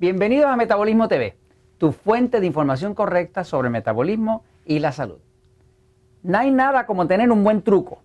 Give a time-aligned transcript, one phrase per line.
[0.00, 1.36] Bienvenidos a Metabolismo TV,
[1.76, 5.18] tu fuente de información correcta sobre el metabolismo y la salud.
[6.22, 8.00] No hay nada como tener un buen truco.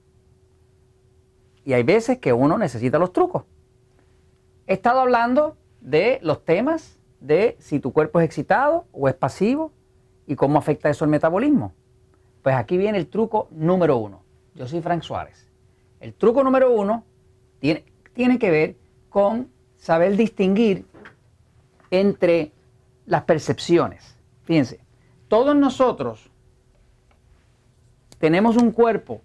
[1.63, 3.45] Y hay veces que uno necesita los trucos.
[4.67, 9.71] He estado hablando de los temas de si tu cuerpo es excitado o es pasivo
[10.27, 11.71] y cómo afecta eso el metabolismo.
[12.43, 14.21] Pues aquí viene el truco número uno.
[14.53, 15.49] Yo soy Frank Suárez.
[16.01, 17.05] El truco número uno
[17.59, 18.75] tiene, tiene que ver
[19.07, 20.83] con saber distinguir
[21.91, 22.51] entre
[23.05, 24.17] las percepciones.
[24.43, 24.79] Fíjense,
[25.27, 26.29] todos nosotros
[28.19, 29.21] tenemos un cuerpo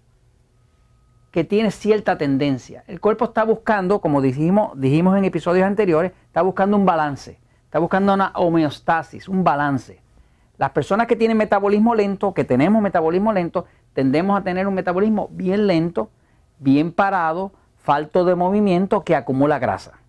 [1.31, 2.83] que tiene cierta tendencia.
[2.87, 7.79] El cuerpo está buscando, como dijimos, dijimos en episodios anteriores, está buscando un balance, está
[7.79, 10.01] buscando una homeostasis, un balance.
[10.57, 15.29] Las personas que tienen metabolismo lento, que tenemos metabolismo lento, tendemos a tener un metabolismo
[15.31, 16.09] bien lento,
[16.59, 20.00] bien parado, falto de movimiento que acumula grasa.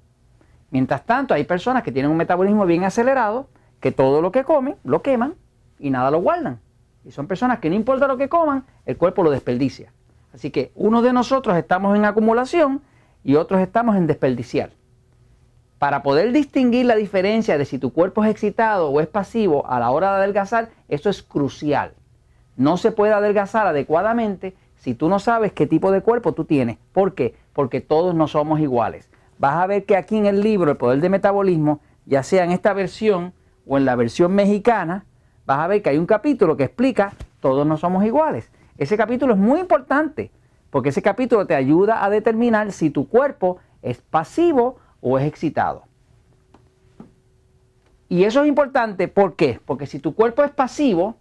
[0.72, 3.46] Mientras tanto, hay personas que tienen un metabolismo bien acelerado,
[3.78, 5.34] que todo lo que comen lo queman
[5.78, 6.60] y nada lo guardan.
[7.04, 9.92] Y son personas que no importa lo que coman, el cuerpo lo desperdicia.
[10.32, 12.80] Así que uno de nosotros estamos en acumulación
[13.22, 14.70] y otros estamos en desperdiciar.
[15.78, 19.78] Para poder distinguir la diferencia de si tu cuerpo es excitado o es pasivo a
[19.78, 21.92] la hora de adelgazar, eso es crucial.
[22.56, 26.78] No se puede adelgazar adecuadamente si tú no sabes qué tipo de cuerpo tú tienes.
[26.94, 27.34] ¿Por qué?
[27.52, 31.00] Porque todos no somos iguales vas a ver que aquí en el libro El Poder
[31.00, 33.32] del Metabolismo, ya sea en esta versión
[33.66, 35.06] o en la versión mexicana,
[35.46, 38.50] vas a ver que hay un capítulo que explica todos no somos iguales.
[38.78, 40.30] Ese capítulo es muy importante
[40.70, 45.84] porque ese capítulo te ayuda a determinar si tu cuerpo es pasivo o es excitado.
[48.08, 49.08] Y eso es importante.
[49.08, 51.16] Porque si tu cuerpo es pasivo,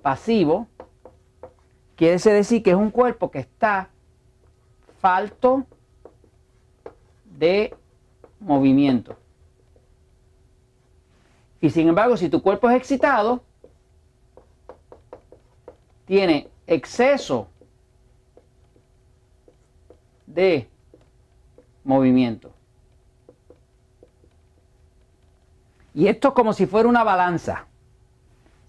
[0.00, 0.66] pasivo,
[1.94, 3.90] quiere decir que es un cuerpo que está
[4.98, 5.66] falto
[7.38, 7.74] de
[8.40, 9.16] movimiento.
[11.60, 13.42] Y sin embargo, si tu cuerpo es excitado,
[16.04, 17.48] tiene exceso
[20.26, 20.68] de
[21.82, 22.52] movimiento.
[25.94, 27.66] Y esto es como si fuera una balanza.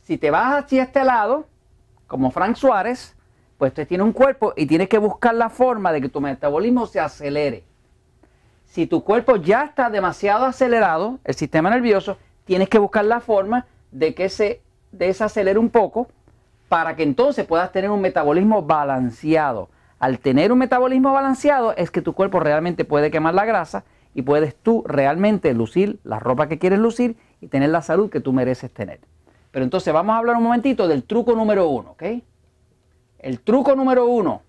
[0.03, 1.47] Si te vas hacia este lado,
[2.08, 3.16] como Frank Suárez,
[3.58, 6.86] pues te tiene un cuerpo y tienes que buscar la forma de que tu metabolismo
[6.86, 7.64] se acelere
[8.66, 13.66] si tu cuerpo ya está demasiado acelerado, el sistema nervioso, tienes que buscar la forma
[13.92, 14.62] de que se
[14.92, 16.08] desacelere un poco
[16.68, 19.70] para que entonces puedas tener un metabolismo balanceado.
[20.00, 24.22] Al tener un metabolismo balanceado es que tu cuerpo realmente puede quemar la grasa y
[24.22, 28.34] puedes tú realmente lucir la ropa que quieres lucir y tener la salud que tú
[28.34, 29.00] mereces tener.
[29.52, 32.03] Pero entonces vamos a hablar un momentito del truco número uno, ¿ok?
[33.20, 34.42] El truco número uno,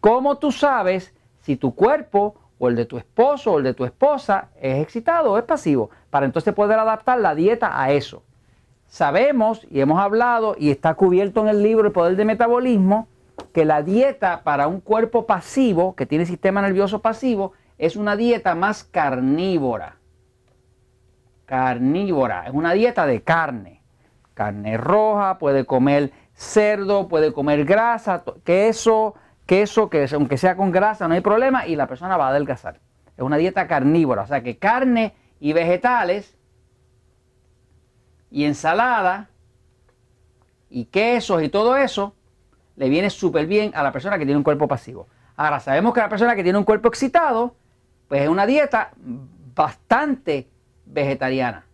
[0.00, 3.84] ¿cómo tú sabes si tu cuerpo o el de tu esposo o el de tu
[3.84, 8.22] esposa es excitado o es pasivo, para entonces poder adaptar la dieta a eso.
[8.86, 13.08] Sabemos y hemos hablado y está cubierto en el libro El Poder de Metabolismo
[13.52, 18.54] que la dieta para un cuerpo pasivo, que tiene sistema nervioso pasivo, es una dieta
[18.54, 19.96] más carnívora.
[21.44, 23.82] Carnívora, es una dieta de carne.
[24.34, 29.14] Carne roja, puede comer cerdo, puede comer grasa, queso,
[29.46, 32.80] queso, que aunque sea con grasa no hay problema y la persona va a adelgazar.
[33.16, 36.36] Es una dieta carnívora, o sea que carne y vegetales
[38.30, 39.30] y ensalada
[40.68, 42.14] y quesos y todo eso
[42.76, 45.08] le viene súper bien a la persona que tiene un cuerpo pasivo.
[45.36, 47.54] Ahora sabemos que la persona que tiene un cuerpo excitado,
[48.08, 48.92] pues es una dieta
[49.54, 50.48] bastante
[50.84, 51.65] vegetariana.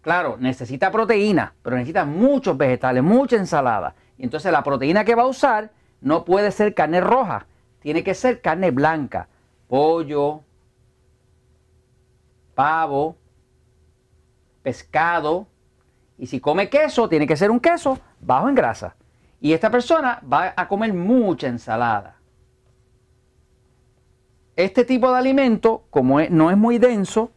[0.00, 3.94] Claro, necesita proteína, pero necesita muchos vegetales, mucha ensalada.
[4.16, 5.70] Y entonces la proteína que va a usar
[6.00, 7.46] no puede ser carne roja,
[7.80, 9.28] tiene que ser carne blanca,
[9.66, 10.42] pollo,
[12.54, 13.16] pavo,
[14.62, 15.46] pescado.
[16.16, 18.96] Y si come queso, tiene que ser un queso bajo en grasa.
[19.40, 22.16] Y esta persona va a comer mucha ensalada.
[24.56, 27.30] Este tipo de alimento, como no es muy denso,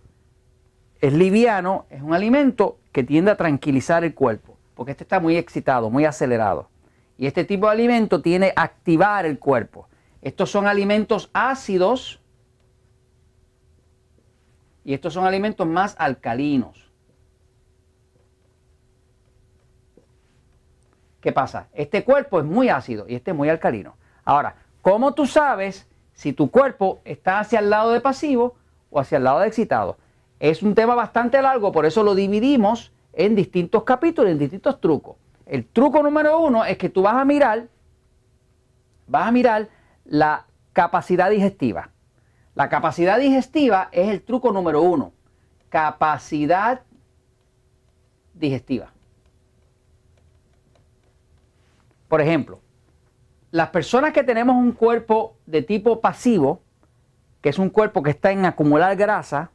[1.02, 5.36] es liviano, es un alimento que tiende a tranquilizar el cuerpo, porque este está muy
[5.36, 6.70] excitado, muy acelerado.
[7.18, 9.88] Y este tipo de alimento tiene a activar el cuerpo.
[10.22, 12.22] Estos son alimentos ácidos
[14.84, 16.92] y estos son alimentos más alcalinos.
[21.20, 21.68] ¿Qué pasa?
[21.74, 23.96] Este cuerpo es muy ácido y este es muy alcalino.
[24.24, 28.56] Ahora, ¿cómo tú sabes si tu cuerpo está hacia el lado de pasivo
[28.90, 29.98] o hacia el lado de excitado?
[30.42, 35.16] Es un tema bastante largo, por eso lo dividimos en distintos capítulos, en distintos trucos.
[35.46, 37.68] El truco número uno es que tú vas a mirar,
[39.06, 39.70] vas a mirar
[40.04, 41.92] la capacidad digestiva.
[42.56, 45.14] La capacidad digestiva es el truco número uno.
[45.70, 46.82] Capacidad
[48.34, 48.92] digestiva.
[52.08, 52.62] Por ejemplo,
[53.52, 56.64] las personas que tenemos un cuerpo de tipo pasivo,
[57.42, 59.52] que es un cuerpo que está en acumular grasa,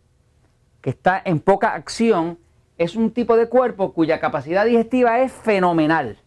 [0.81, 2.39] que está en poca acción,
[2.79, 6.19] es un tipo de cuerpo cuya capacidad digestiva es fenomenal.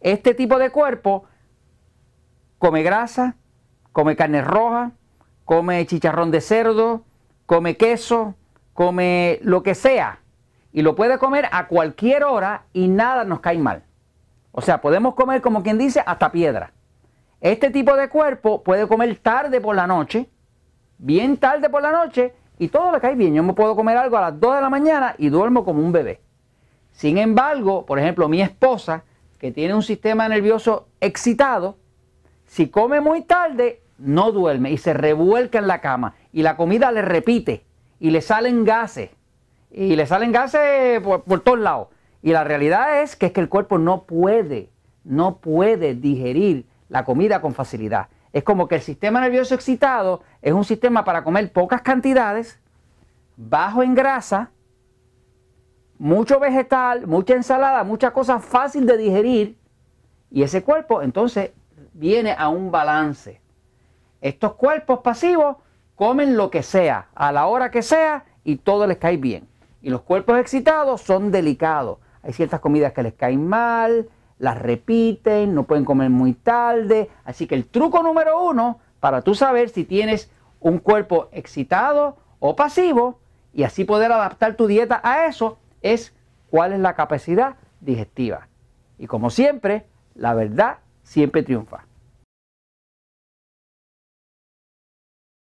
[0.00, 1.24] Este tipo de cuerpo
[2.58, 3.36] come grasa,
[3.92, 4.92] come carne roja,
[5.44, 7.04] come chicharrón de cerdo,
[7.46, 8.34] come queso,
[8.72, 10.20] come lo que sea.
[10.72, 13.84] Y lo puede comer a cualquier hora y nada nos cae mal.
[14.52, 16.72] O sea, podemos comer como quien dice hasta piedra.
[17.40, 20.28] Este tipo de cuerpo puede comer tarde por la noche,
[20.98, 23.34] bien tarde por la noche, y todo le cae bien.
[23.34, 25.92] Yo me puedo comer algo a las 2 de la mañana y duermo como un
[25.92, 26.20] bebé.
[26.92, 29.04] Sin embargo, por ejemplo, mi esposa,
[29.38, 31.76] que tiene un sistema nervioso excitado,
[32.46, 36.14] si come muy tarde, no duerme y se revuelca en la cama.
[36.32, 37.66] Y la comida le repite
[38.00, 39.10] y le salen gases.
[39.70, 41.88] Y le salen gases por, por todos lados.
[42.22, 44.70] Y la realidad es que es que el cuerpo no puede,
[45.04, 48.08] no puede digerir la comida con facilidad.
[48.36, 52.60] Es como que el sistema nervioso excitado es un sistema para comer pocas cantidades,
[53.34, 54.50] bajo en grasa,
[55.96, 59.56] mucho vegetal, mucha ensalada, mucha cosa fácil de digerir.
[60.30, 61.52] Y ese cuerpo entonces
[61.94, 63.40] viene a un balance.
[64.20, 65.56] Estos cuerpos pasivos
[65.94, 69.48] comen lo que sea, a la hora que sea, y todo les cae bien.
[69.80, 72.00] Y los cuerpos excitados son delicados.
[72.22, 77.10] Hay ciertas comidas que les caen mal, las repiten, no pueden comer muy tarde.
[77.24, 80.30] Así que el truco número uno para tú saber si tienes
[80.60, 83.20] un cuerpo excitado o pasivo
[83.52, 86.14] y así poder adaptar tu dieta a eso es
[86.50, 88.48] cuál es la capacidad digestiva.
[88.98, 91.85] Y como siempre, la verdad siempre triunfa.